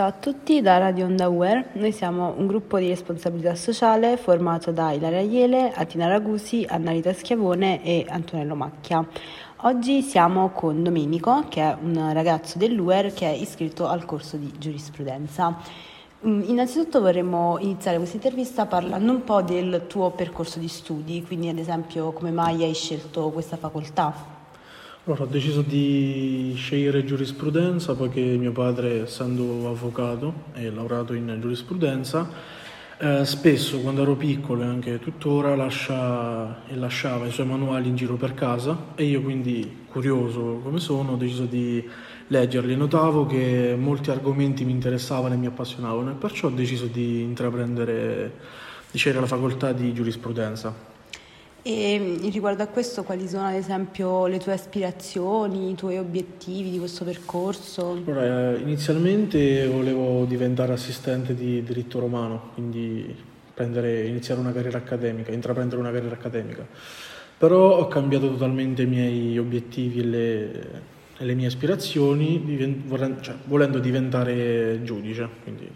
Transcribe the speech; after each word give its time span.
Ciao 0.00 0.08
a 0.08 0.12
tutti 0.12 0.62
da 0.62 0.78
Radio 0.78 1.04
Onda 1.04 1.28
Uer, 1.28 1.72
noi 1.74 1.92
siamo 1.92 2.32
un 2.34 2.46
gruppo 2.46 2.78
di 2.78 2.88
responsabilità 2.88 3.54
sociale 3.54 4.16
formato 4.16 4.72
da 4.72 4.92
Ilaria 4.92 5.20
Iele, 5.20 5.74
Atina 5.74 6.08
Ragusi, 6.08 6.64
Annalita 6.66 7.12
Schiavone 7.12 7.84
e 7.84 8.06
Antonello 8.08 8.54
Macchia. 8.54 9.06
Oggi 9.56 10.00
siamo 10.00 10.52
con 10.52 10.82
Domenico, 10.82 11.44
che 11.50 11.60
è 11.60 11.76
un 11.78 12.14
ragazzo 12.14 12.56
dell'UER 12.56 13.12
che 13.12 13.26
è 13.26 13.34
iscritto 13.34 13.88
al 13.88 14.06
corso 14.06 14.38
di 14.38 14.50
giurisprudenza. 14.56 15.54
Mm, 16.26 16.44
innanzitutto 16.46 17.02
vorremmo 17.02 17.58
iniziare 17.60 17.98
questa 17.98 18.16
intervista 18.16 18.64
parlando 18.64 19.12
un 19.12 19.22
po' 19.22 19.42
del 19.42 19.84
tuo 19.86 20.12
percorso 20.12 20.58
di 20.58 20.68
studi, 20.68 21.22
quindi 21.22 21.50
ad 21.50 21.58
esempio 21.58 22.12
come 22.12 22.30
mai 22.30 22.64
hai 22.64 22.72
scelto 22.72 23.28
questa 23.28 23.58
facoltà? 23.58 24.39
Allora, 25.10 25.24
ho 25.24 25.28
deciso 25.28 25.62
di 25.62 26.52
scegliere 26.54 27.04
giurisprudenza 27.04 27.96
poiché 27.96 28.20
mio 28.20 28.52
padre, 28.52 29.02
essendo 29.02 29.68
avvocato 29.68 30.32
e 30.54 30.70
laureato 30.70 31.14
in 31.14 31.36
giurisprudenza, 31.40 32.30
eh, 32.96 33.24
spesso 33.24 33.80
quando 33.80 34.02
ero 34.02 34.14
piccolo 34.14 34.62
e 34.62 34.66
anche 34.66 35.00
tuttora 35.00 35.56
lascia 35.56 36.64
e 36.68 36.76
lasciava 36.76 37.26
i 37.26 37.32
suoi 37.32 37.46
manuali 37.46 37.88
in 37.88 37.96
giro 37.96 38.14
per 38.14 38.34
casa 38.34 38.92
e 38.94 39.02
io 39.02 39.20
quindi, 39.20 39.78
curioso 39.90 40.60
come 40.62 40.78
sono, 40.78 41.14
ho 41.14 41.16
deciso 41.16 41.44
di 41.44 41.84
leggerli. 42.28 42.76
Notavo 42.76 43.26
che 43.26 43.74
molti 43.76 44.12
argomenti 44.12 44.64
mi 44.64 44.70
interessavano 44.70 45.34
e 45.34 45.38
mi 45.38 45.46
appassionavano 45.46 46.12
e 46.12 46.14
perciò 46.14 46.46
ho 46.46 46.52
deciso 46.52 46.86
di 46.86 47.22
intraprendere, 47.22 48.32
di 48.88 48.96
scegliere 48.96 49.22
la 49.22 49.26
facoltà 49.26 49.72
di 49.72 49.92
giurisprudenza. 49.92 50.89
E 51.62 52.18
riguardo 52.30 52.62
a 52.62 52.66
questo, 52.66 53.02
quali 53.02 53.28
sono 53.28 53.44
ad 53.44 53.54
esempio 53.54 54.26
le 54.26 54.38
tue 54.38 54.54
aspirazioni, 54.54 55.70
i 55.70 55.74
tuoi 55.74 55.98
obiettivi 55.98 56.70
di 56.70 56.78
questo 56.78 57.04
percorso? 57.04 58.02
Allora, 58.06 58.56
inizialmente 58.56 59.66
volevo 59.66 60.24
diventare 60.24 60.72
assistente 60.72 61.34
di 61.34 61.62
diritto 61.62 61.98
romano, 61.98 62.50
quindi 62.54 63.14
prendere, 63.52 64.06
iniziare 64.06 64.40
una 64.40 64.52
carriera 64.52 64.78
accademica, 64.78 65.32
intraprendere 65.32 65.80
una 65.80 65.90
carriera 65.90 66.14
accademica. 66.14 66.66
Però 67.36 67.78
ho 67.78 67.88
cambiato 67.88 68.30
totalmente 68.30 68.82
i 68.82 68.86
miei 68.86 69.38
obiettivi 69.38 70.00
e 70.00 70.04
le, 70.04 70.52
e 71.18 71.24
le 71.24 71.34
mie 71.34 71.46
aspirazioni, 71.46 72.42
cioè, 73.20 73.34
volendo 73.44 73.78
diventare 73.78 74.80
giudice. 74.82 75.28
Quindi, 75.42 75.70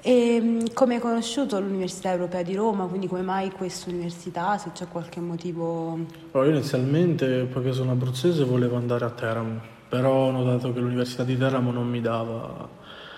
e 0.00 0.40
mm, 0.40 0.60
come 0.74 0.94
hai 0.94 1.00
conosciuto 1.00 1.58
l'Università 1.58 2.12
Europea 2.12 2.42
di 2.42 2.54
Roma? 2.54 2.86
Quindi 2.86 3.08
come 3.08 3.22
mai 3.22 3.50
questa 3.50 3.90
università? 3.90 4.56
Se 4.56 4.70
c'è 4.72 4.86
qualche 4.88 5.20
motivo? 5.20 5.98
Allora, 6.32 6.50
io 6.50 6.56
inizialmente, 6.56 7.44
poiché 7.44 7.72
sono 7.72 7.90
abruzzese, 7.90 8.44
volevo 8.44 8.76
andare 8.76 9.04
a 9.04 9.10
Teramo, 9.10 9.60
però 9.88 10.28
ho 10.28 10.30
notato 10.30 10.72
che 10.72 10.80
l'Università 10.80 11.24
di 11.24 11.36
Teramo 11.36 11.72
non 11.72 11.88
mi 11.88 12.00
dava, 12.00 12.68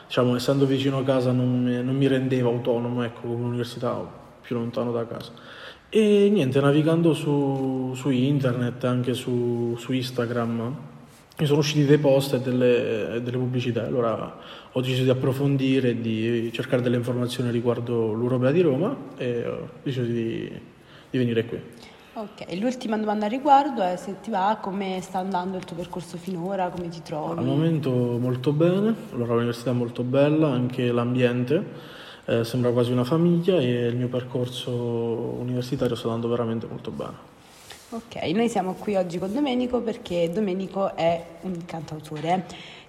diciamo, 0.06 0.36
essendo 0.36 0.64
vicino 0.64 0.98
a 0.98 1.04
casa 1.04 1.32
non 1.32 1.62
mi, 1.62 1.82
non 1.82 1.96
mi 1.96 2.06
rendeva 2.06 2.48
autonomo, 2.48 3.02
ecco, 3.02 3.20
come 3.22 3.34
un'università 3.34 4.02
più 4.40 4.56
lontano 4.56 4.90
da 4.90 5.06
casa. 5.06 5.32
E 5.90 6.30
niente, 6.30 6.60
navigando 6.60 7.12
su, 7.12 7.92
su 7.94 8.10
internet, 8.10 8.84
anche 8.84 9.12
su, 9.12 9.74
su 9.76 9.92
Instagram, 9.92 10.76
mi 11.40 11.46
sono 11.46 11.60
usciti 11.60 11.86
dei 11.86 11.96
post 11.96 12.34
e 12.34 12.40
delle, 12.40 13.20
delle, 13.22 13.38
pubblicità, 13.38 13.86
allora 13.86 14.36
ho 14.70 14.80
deciso 14.80 15.04
di 15.04 15.10
approfondire 15.10 15.90
e 15.90 16.00
di 16.00 16.50
cercare 16.52 16.82
delle 16.82 16.96
informazioni 16.96 17.50
riguardo 17.50 18.14
l'Europea 18.14 18.50
di 18.50 18.60
Roma 18.60 18.94
e 19.16 19.46
ho 19.46 19.68
deciso 19.82 20.04
di, 20.04 20.50
di 21.08 21.18
venire 21.18 21.46
qui. 21.46 21.58
Ok, 22.12 22.58
l'ultima 22.58 22.98
domanda 22.98 23.24
a 23.24 23.28
riguardo 23.28 23.80
è 23.82 23.96
se 23.96 24.16
ti 24.20 24.30
va, 24.30 24.58
come 24.60 25.00
sta 25.00 25.18
andando 25.18 25.56
il 25.56 25.64
tuo 25.64 25.76
percorso 25.76 26.18
finora, 26.18 26.68
come 26.68 26.88
ti 26.88 27.00
trovi? 27.02 27.38
Al 27.38 27.46
momento 27.46 27.90
molto 27.90 28.52
bene, 28.52 28.94
allora 29.12 29.32
l'università 29.32 29.70
è 29.70 29.74
molto 29.74 30.02
bella, 30.02 30.48
anche 30.48 30.92
l'ambiente, 30.92 31.64
eh, 32.26 32.44
sembra 32.44 32.70
quasi 32.72 32.92
una 32.92 33.04
famiglia 33.04 33.58
e 33.58 33.86
il 33.86 33.96
mio 33.96 34.08
percorso 34.08 34.70
universitario 34.70 35.94
sta 35.94 36.08
andando 36.08 36.28
veramente 36.28 36.66
molto 36.66 36.90
bene. 36.90 37.38
Ok, 37.92 38.22
noi 38.34 38.48
siamo 38.48 38.74
qui 38.74 38.94
oggi 38.94 39.18
con 39.18 39.32
Domenico 39.32 39.80
perché 39.80 40.30
Domenico 40.32 40.94
è 40.94 41.24
un 41.40 41.64
cantautore. 41.66 42.44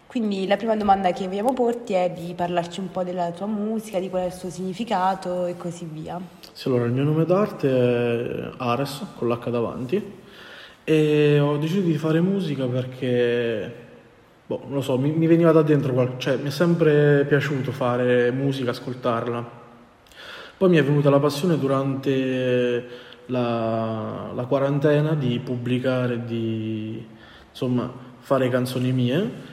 Quindi 0.05 0.45
la 0.45 0.57
prima 0.57 0.75
domanda 0.75 1.11
che 1.11 1.27
vogliamo 1.27 1.53
porti 1.53 1.93
è 1.93 2.11
di 2.11 2.35
parlarci 2.35 2.81
un 2.81 2.91
po' 2.91 3.03
della 3.03 3.31
tua 3.31 3.47
musica, 3.47 3.97
di 3.97 4.11
qual 4.11 4.21
è 4.21 4.25
il 4.27 4.31
suo 4.31 4.51
significato 4.51 5.47
e 5.47 5.57
così 5.57 5.89
via. 5.91 6.21
Sì, 6.51 6.67
allora 6.67 6.85
il 6.85 6.91
mio 6.91 7.01
nome 7.01 7.25
d'arte 7.25 7.67
è 7.67 8.51
Ares, 8.57 9.03
con 9.15 9.27
l'H 9.27 9.49
davanti, 9.49 10.17
e 10.83 11.39
ho 11.39 11.57
deciso 11.57 11.79
di 11.79 11.97
fare 11.97 12.21
musica 12.21 12.67
perché, 12.67 13.73
boh, 14.45 14.61
non 14.65 14.73
lo 14.75 14.81
so, 14.81 14.99
mi, 14.99 15.09
mi 15.09 15.25
veniva 15.25 15.51
da 15.51 15.63
dentro, 15.63 16.13
cioè 16.17 16.35
mi 16.35 16.49
è 16.49 16.51
sempre 16.51 17.25
piaciuto 17.27 17.71
fare 17.71 18.29
musica, 18.29 18.69
ascoltarla. 18.69 19.59
Poi 20.57 20.69
mi 20.69 20.77
è 20.77 20.83
venuta 20.83 21.09
la 21.09 21.19
passione 21.19 21.57
durante 21.57 23.09
la, 23.27 24.31
la 24.33 24.45
quarantena 24.45 25.13
di 25.13 25.39
pubblicare, 25.43 26.25
di 26.25 27.05
insomma, 27.49 27.91
fare 28.19 28.49
canzoni 28.49 28.91
mie 28.91 29.49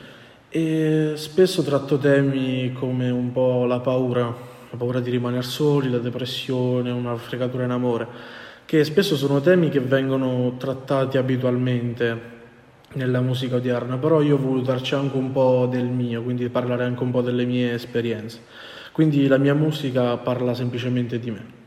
e 0.48 1.12
spesso 1.16 1.62
tratto 1.62 1.98
temi 1.98 2.72
come 2.72 3.10
un 3.10 3.32
po' 3.32 3.66
la 3.66 3.80
paura, 3.80 4.24
la 4.24 4.76
paura 4.76 5.00
di 5.00 5.10
rimanere 5.10 5.42
soli, 5.42 5.90
la 5.90 5.98
depressione, 5.98 6.90
una 6.90 7.16
fregatura 7.16 7.64
in 7.64 7.70
amore, 7.70 8.06
che 8.64 8.82
spesso 8.84 9.16
sono 9.16 9.40
temi 9.40 9.68
che 9.68 9.80
vengono 9.80 10.54
trattati 10.56 11.18
abitualmente 11.18 12.36
nella 12.94 13.20
musica 13.20 13.56
odierna, 13.56 13.98
però 13.98 14.22
io 14.22 14.36
ho 14.36 14.38
voluto 14.38 14.70
darci 14.70 14.94
anche 14.94 15.16
un 15.16 15.32
po' 15.32 15.68
del 15.70 15.84
mio, 15.84 16.22
quindi 16.22 16.48
parlare 16.48 16.84
anche 16.84 17.02
un 17.02 17.10
po' 17.10 17.20
delle 17.20 17.44
mie 17.44 17.74
esperienze. 17.74 18.40
Quindi 18.92 19.26
la 19.26 19.38
mia 19.38 19.54
musica 19.54 20.16
parla 20.16 20.54
semplicemente 20.54 21.18
di 21.18 21.30
me. 21.30 21.57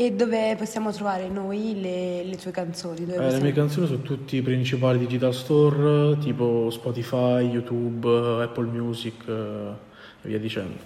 E 0.00 0.12
dove 0.12 0.56
possiamo 0.56 0.90
trovare 0.92 1.28
noi 1.28 1.78
le, 1.78 2.24
le 2.24 2.36
tue 2.36 2.50
canzoni? 2.50 3.04
Eh, 3.04 3.32
le 3.32 3.40
mie 3.42 3.52
canzoni 3.52 3.86
sono 3.86 4.00
tutti 4.00 4.36
i 4.36 4.40
principali 4.40 4.96
digital 4.96 5.34
store, 5.34 6.16
tipo 6.16 6.70
Spotify, 6.70 7.42
YouTube, 7.42 8.08
Apple 8.42 8.64
Music 8.64 9.28
eh, 9.28 9.74
e 10.22 10.26
via 10.26 10.38
dicendo. 10.38 10.78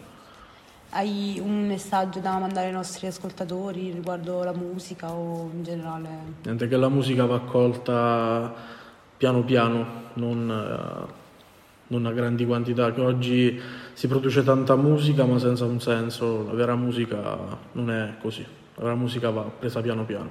Hai 0.88 1.41
un 1.41 1.64
messaggio 1.64 2.19
da 2.19 2.38
mandare 2.38 2.66
ai 2.66 2.72
nostri 2.72 3.06
ascoltatori 3.06 3.92
riguardo 3.92 4.42
la 4.42 4.52
musica 4.52 5.12
o 5.12 5.48
in 5.54 5.62
generale? 5.62 6.08
Niente, 6.42 6.66
che 6.66 6.76
la 6.76 6.88
musica 6.88 7.25
va 7.25 7.36
accolta 7.36 8.52
piano 9.16 9.44
piano, 9.44 9.86
non, 10.14 10.50
eh, 10.50 11.12
non 11.86 12.06
a 12.06 12.10
grandi 12.10 12.44
quantità, 12.44 12.92
che 12.92 13.00
oggi 13.00 13.60
si 13.92 14.08
produce 14.08 14.42
tanta 14.42 14.75
musica 14.75 15.25
ma 15.25 15.38
senza 15.38 15.66
un 15.66 15.81
senso, 15.81 16.46
la 16.46 16.54
vera 16.54 16.75
musica 16.75 17.38
non 17.75 17.92
è 17.92 18.14
così 18.20 18.62
la 18.76 18.94
musica 18.94 19.30
va 19.30 19.42
presa 19.42 19.80
piano 19.80 20.04
piano. 20.04 20.28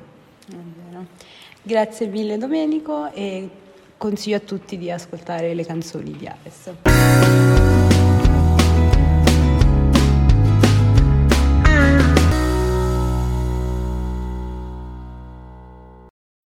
Grazie 1.62 2.08
mille 2.08 2.38
Domenico 2.38 3.12
e 3.12 3.50
consiglio 3.98 4.38
a 4.38 4.42
tutti 4.42 4.78
di 4.78 4.92
ascoltare 4.92 5.54
le 5.54 5.66
canzoni 5.66 6.12
di 6.12 6.28
Ares. 6.28 7.63